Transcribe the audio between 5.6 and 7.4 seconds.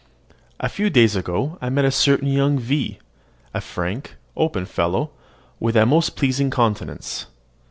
a most pleasing countenance.